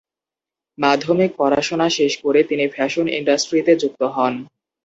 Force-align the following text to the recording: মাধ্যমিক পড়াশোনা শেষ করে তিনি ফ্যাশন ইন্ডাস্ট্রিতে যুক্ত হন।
মাধ্যমিক 0.77 1.31
পড়াশোনা 1.37 1.87
শেষ 1.97 2.13
করে 2.23 2.39
তিনি 2.43 2.65
ফ্যাশন 2.67 3.05
ইন্ডাস্ট্রিতে 3.17 3.73
যুক্ত 3.81 4.01
হন। 4.15 4.33